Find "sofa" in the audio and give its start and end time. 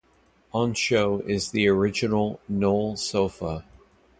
2.97-3.63